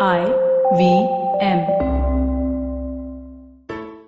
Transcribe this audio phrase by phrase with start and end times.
[0.00, 0.24] I
[0.76, 1.06] V
[1.40, 1.60] M.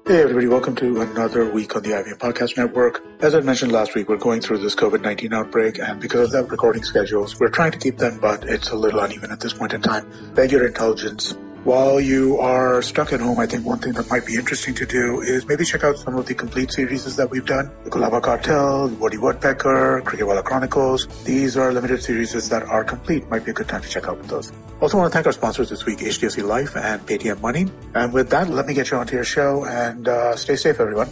[0.05, 3.05] Hey everybody, welcome to another week on the IVM Podcast Network.
[3.21, 6.51] As I mentioned last week, we're going through this COVID-19 outbreak and because of that
[6.51, 9.75] recording schedules, we're trying to keep them, but it's a little uneven at this point
[9.75, 10.11] in time.
[10.35, 11.37] Beg your indulgence.
[11.67, 14.87] While you are stuck at home, I think one thing that might be interesting to
[14.87, 17.73] do is maybe check out some of the complete series that we've done.
[17.83, 21.09] The Colaba Cartel, Woody Woodpecker, Cricketwala Chronicles.
[21.25, 23.29] These are limited series that are complete.
[23.31, 24.53] Might be a good time to check out those.
[24.81, 27.67] Also want to thank our sponsors this week, HDFC Life and Paytm Money.
[27.97, 31.11] And with that, let me get you onto your show and uh, stay safe, everyone.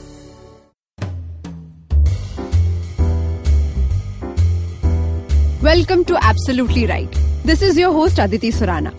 [5.60, 7.18] Welcome to Absolutely Write.
[7.42, 8.94] This is your host Aditi Surana.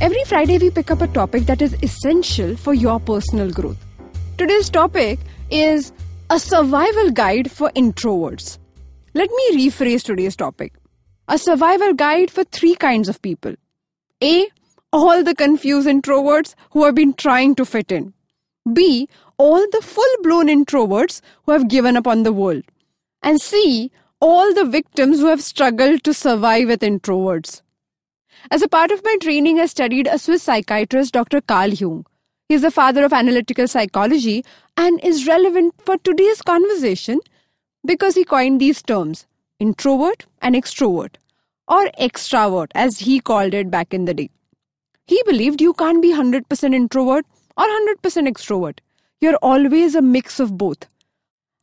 [0.00, 3.84] Every Friday, we pick up a topic that is essential for your personal growth.
[4.36, 5.18] Today's topic
[5.50, 5.92] is
[6.30, 8.58] a survival guide for introverts.
[9.14, 10.74] Let me rephrase today's topic
[11.26, 13.56] a survival guide for three kinds of people
[14.22, 14.46] A.
[14.92, 18.14] All the confused introverts who have been trying to fit in.
[18.72, 19.08] B.
[19.36, 22.62] All the full blown introverts who have given up on the world.
[23.20, 23.90] And C.
[24.20, 27.62] All the victims who have struggled to survive with introverts.
[28.50, 31.40] As a part of my training, I studied a Swiss psychiatrist, Dr.
[31.40, 32.06] Carl Jung.
[32.48, 34.44] He is the father of analytical psychology
[34.76, 37.20] and is relevant for today's conversation
[37.84, 39.26] because he coined these terms
[39.60, 41.16] introvert and extrovert,
[41.66, 44.30] or extravert as he called it back in the day.
[45.06, 48.78] He believed you can't be 100% introvert or 100% extrovert.
[49.20, 50.86] You're always a mix of both.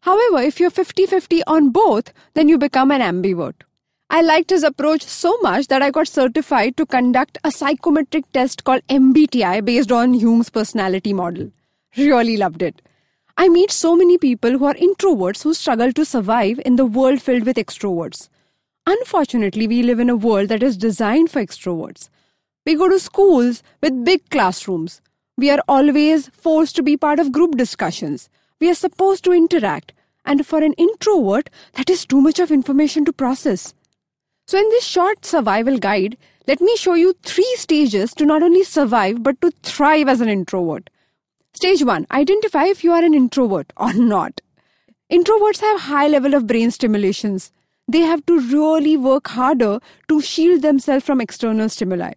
[0.01, 3.63] However, if you're 50 50 on both, then you become an ambivert.
[4.09, 8.63] I liked his approach so much that I got certified to conduct a psychometric test
[8.63, 11.51] called MBTI based on Jung's personality model.
[11.97, 12.81] Really loved it.
[13.35, 17.21] I meet so many people who are introverts who struggle to survive in the world
[17.21, 18.29] filled with extroverts.
[18.85, 22.09] Unfortunately, we live in a world that is designed for extroverts.
[22.65, 25.01] We go to schools with big classrooms.
[25.35, 28.29] We are always forced to be part of group discussions.
[28.61, 29.93] We are supposed to interact.
[30.23, 33.73] And for an introvert, that is too much of information to process.
[34.47, 36.17] So, in this short survival guide,
[36.47, 40.29] let me show you three stages to not only survive but to thrive as an
[40.29, 40.91] introvert.
[41.53, 44.41] Stage 1 Identify if you are an introvert or not.
[45.11, 47.51] Introverts have high level of brain stimulations.
[47.87, 49.79] They have to really work harder
[50.09, 52.13] to shield themselves from external stimuli.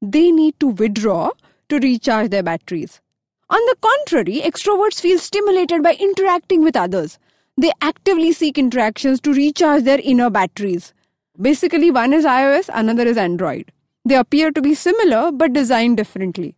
[0.00, 1.30] They need to withdraw
[1.68, 3.02] to recharge their batteries.
[3.50, 7.18] On the contrary, extroverts feel stimulated by interacting with others.
[7.58, 10.94] They actively seek interactions to recharge their inner batteries.
[11.40, 13.72] Basically, one is iOS, another is Android.
[14.04, 16.54] They appear to be similar but designed differently.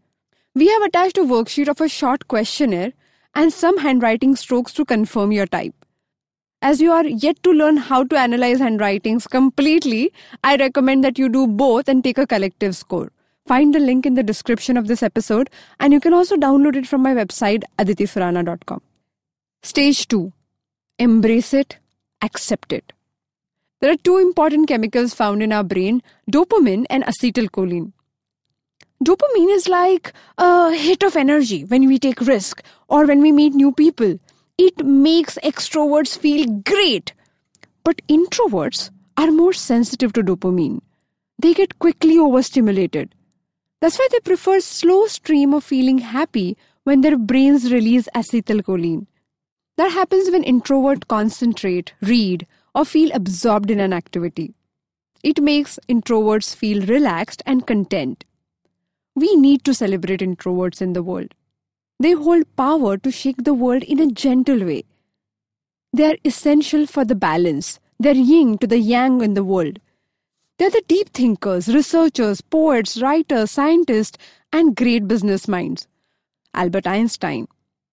[0.54, 2.93] We have attached a worksheet of a short questionnaire
[3.34, 5.75] and some handwriting strokes to confirm your type.
[6.60, 10.12] As you are yet to learn how to analyze handwritings completely,
[10.43, 13.12] I recommend that you do both and take a collective score.
[13.47, 15.50] Find the link in the description of this episode,
[15.81, 18.81] and you can also download it from my website, aditisurana.com.
[19.62, 20.32] Stage 2
[20.99, 21.78] Embrace it,
[22.20, 22.93] accept it.
[23.82, 27.91] There are two important chemicals found in our brain dopamine and acetylcholine.
[29.04, 33.54] Dopamine is like a hit of energy when we take risk or when we meet
[33.54, 34.20] new people.
[34.56, 37.12] It makes extroverts feel great.
[37.82, 40.81] But introverts are more sensitive to dopamine.
[41.41, 43.12] They get quickly overstimulated.
[43.81, 49.09] That's why they prefer slow stream of feeling happy when their brains release acetylcholine.
[49.76, 54.54] That happens when introverts concentrate, read, or feel absorbed in an activity.
[55.22, 58.24] It makes introverts feel relaxed and content.
[59.14, 61.34] We need to celebrate introverts in the world.
[62.00, 64.84] They hold power to shake the world in a gentle way.
[65.92, 69.78] They are essential for the balance, they're yin to the yang in the world.
[70.58, 74.18] They're the deep thinkers, researchers, poets, writers, scientists,
[74.52, 75.86] and great business minds.
[76.54, 77.46] Albert Einstein,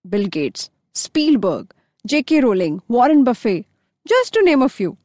[0.08, 1.72] Bill Gates, Spielberg,
[2.06, 2.40] J.K.
[2.40, 3.66] Rowling, Warren Buffett,
[4.06, 4.96] just to name a few.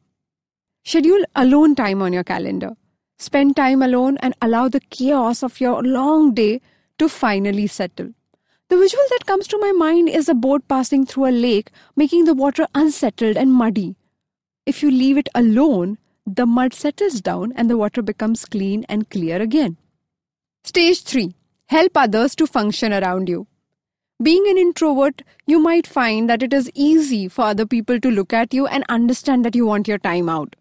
[0.83, 2.75] Schedule alone time on your calendar.
[3.17, 6.61] Spend time alone and allow the chaos of your long day
[6.99, 8.13] to finally settle.
[8.69, 12.25] The visual that comes to my mind is a boat passing through a lake, making
[12.25, 13.95] the water unsettled and muddy.
[14.65, 19.09] If you leave it alone, the mud settles down and the water becomes clean and
[19.09, 19.77] clear again.
[20.63, 21.35] Stage 3
[21.67, 23.47] Help others to function around you.
[24.23, 28.31] Being an introvert, you might find that it is easy for other people to look
[28.31, 30.55] at you and understand that you want your time out.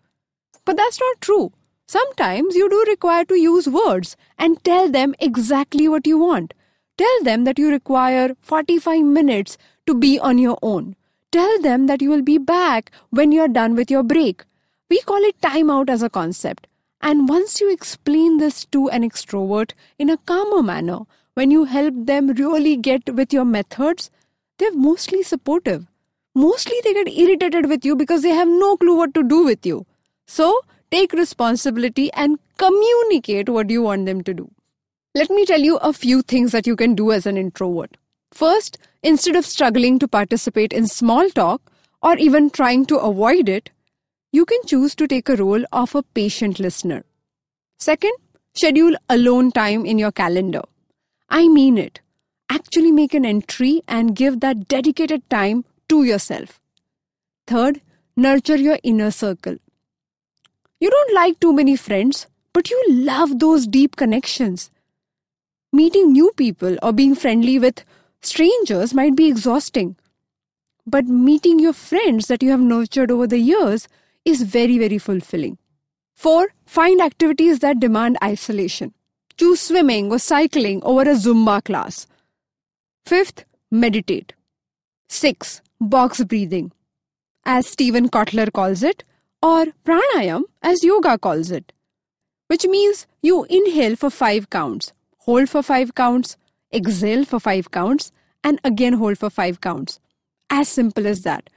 [0.65, 1.53] But that's not true.
[1.87, 6.53] Sometimes you do require to use words and tell them exactly what you want.
[6.99, 9.57] Tell them that you require 45 minutes
[9.87, 10.97] to be on your own.
[11.31, 14.45] Tell them that you will be back when you are done with your break.
[14.91, 16.67] We call it time out as a concept.
[17.01, 21.01] And once you explain this to an extrovert in a calmer manner,
[21.35, 24.11] when you help them really get with your methods,
[24.59, 25.87] they're mostly supportive.
[26.35, 29.67] Mostly they get irritated with you because they have no clue what to do with
[29.67, 29.87] you.
[30.27, 30.61] So
[30.91, 34.51] take responsibility and communicate what you want them to do.
[35.15, 37.97] Let me tell you a few things that you can do as an introvert.
[38.33, 41.71] First, instead of struggling to participate in small talk
[42.03, 43.71] or even trying to avoid it,
[44.33, 47.05] you can choose to take a role of a patient listener.
[47.79, 48.13] Second,
[48.55, 50.63] schedule alone time in your calendar.
[51.37, 52.01] I mean it.
[52.49, 56.61] Actually make an entry and give that dedicated time to yourself.
[57.49, 57.81] Third,
[58.17, 59.57] nurture your inner circle.
[60.79, 64.71] You don't like too many friends, but you love those deep connections.
[65.73, 67.83] Meeting new people or being friendly with
[68.23, 69.97] strangers might be exhausting.
[70.87, 73.89] But meeting your friends that you have nurtured over the years
[74.25, 75.59] is very, very fulfilling.
[76.15, 78.95] Four, find activities that demand isolation.
[79.39, 82.07] Choose swimming or cycling over a Zumba class.
[83.05, 84.33] Fifth, meditate.
[85.09, 86.73] Six, box breathing,
[87.45, 89.05] as Steven Kotler calls it,
[89.43, 91.73] or pranayam, as yoga calls it,
[92.49, 96.37] which means you inhale for five counts, hold for five counts,
[96.73, 100.01] exhale for five counts, and again hold for five counts.
[100.51, 101.51] As simple as that.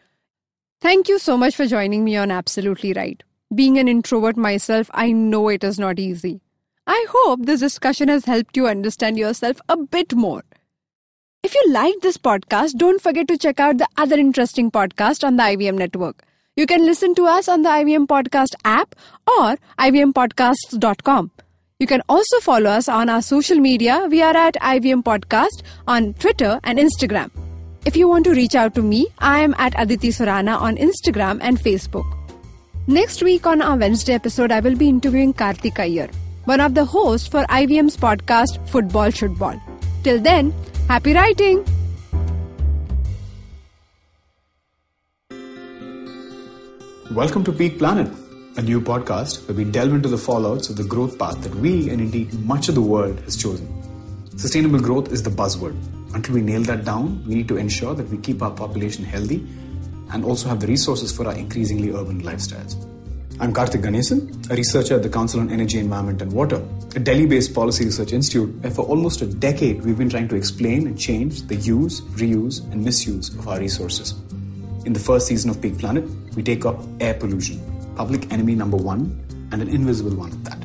[0.81, 3.23] Thank you so much for joining me on Absolutely Write.
[3.53, 6.41] Being an introvert myself, I know it is not easy.
[6.87, 10.43] I hope this discussion has helped you understand yourself a bit more.
[11.43, 15.35] If you liked this podcast, don't forget to check out the other interesting podcast on
[15.35, 16.23] the IVM network.
[16.55, 18.95] You can listen to us on the IVM Podcast app
[19.27, 21.31] or ivmpodcasts.com.
[21.79, 24.07] You can also follow us on our social media.
[24.09, 27.29] We are at IVM Podcast on Twitter and Instagram.
[27.85, 31.37] If you want to reach out to me, I am at Aditi Surana on Instagram
[31.41, 32.11] and Facebook.
[32.87, 36.09] Next week on our Wednesday episode, I will be interviewing Karthik Iyer,
[36.47, 39.61] one of the hosts for IVM's podcast Football Should Ball.
[40.03, 40.53] Till then,
[40.87, 41.65] happy writing!
[47.11, 48.09] Welcome to Peak Planet,
[48.55, 51.89] a new podcast where we delve into the fallouts of the growth path that we
[51.89, 53.67] and indeed much of the world has chosen.
[54.37, 55.75] Sustainable growth is the buzzword.
[56.13, 59.45] Until we nail that down, we need to ensure that we keep our population healthy
[60.13, 62.96] and also have the resources for our increasingly urban lifestyles.
[63.39, 66.59] I'm Karthik Ganesan, a researcher at the Council on Energy, Environment and Water,
[66.95, 70.35] a Delhi based policy research institute where for almost a decade we've been trying to
[70.35, 74.15] explain and change the use, reuse, and misuse of our resources.
[74.85, 76.03] In the first season of Peak Planet,
[76.35, 77.61] we take up air pollution,
[77.95, 80.63] public enemy number one, and an invisible one at that.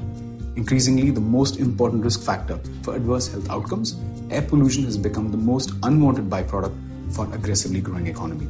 [0.56, 5.36] Increasingly, the most important risk factor for adverse health outcomes, air pollution has become the
[5.36, 6.74] most unwanted byproduct
[7.14, 8.48] for an aggressively growing economy.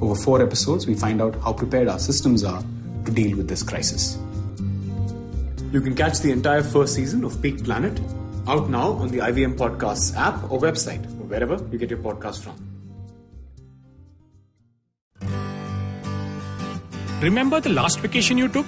[0.00, 2.62] Over four episodes, we find out how prepared our systems are
[3.06, 4.18] to deal with this crisis.
[5.72, 8.00] You can catch the entire first season of Peak Planet
[8.46, 12.42] out now on the IVM Podcasts app or website, or wherever you get your podcast
[12.42, 12.56] from.
[17.20, 18.66] Remember the last vacation you took?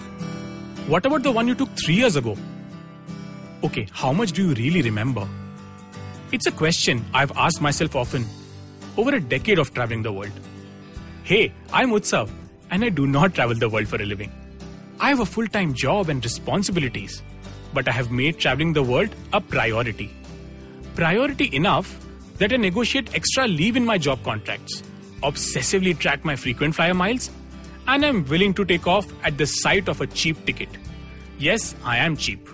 [0.89, 2.37] What about the one you took three years ago?
[3.63, 5.29] Okay, how much do you really remember?
[6.33, 8.25] It's a question I've asked myself often
[8.97, 10.33] over a decade of traveling the world.
[11.25, 12.31] Hey, I'm Utsav,
[12.71, 14.33] and I do not travel the world for a living.
[15.01, 17.23] I have a full time job and responsibilities,
[17.73, 20.15] but I have made traveling the world a priority.
[20.95, 21.99] Priority enough
[22.39, 24.83] that I negotiate extra leave in my job contracts,
[25.23, 27.31] obsessively track my frequent flyer miles,
[27.87, 30.69] and I'm willing to take off at the sight of a cheap ticket.
[31.39, 32.49] Yes, I am cheap.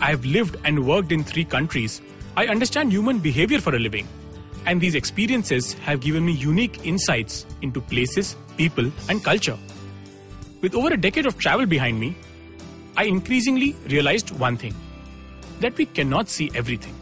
[0.00, 2.00] I have lived and worked in three countries.
[2.36, 4.06] I understand human behavior for a living.
[4.68, 9.56] And these experiences have given me unique insights into places, people, and culture.
[10.60, 12.14] With over a decade of travel behind me,
[12.94, 14.74] I increasingly realized one thing
[15.60, 16.94] that we cannot see everything.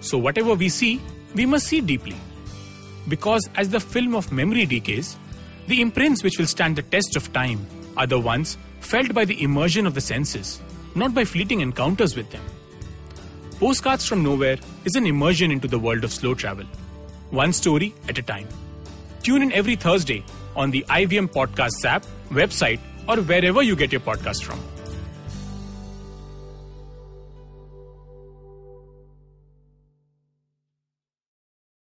[0.00, 1.00] So, whatever we see,
[1.36, 2.16] we must see deeply.
[3.06, 5.16] Because as the film of memory decays,
[5.68, 7.64] the imprints which will stand the test of time
[7.96, 10.60] are the ones felt by the immersion of the senses,
[10.96, 12.42] not by fleeting encounters with them.
[13.62, 16.64] Postcards from Nowhere is an immersion into the world of slow travel,
[17.30, 18.48] one story at a time.
[19.22, 20.24] Tune in every Thursday
[20.56, 24.58] on the IVM Podcasts app, website, or wherever you get your podcast from.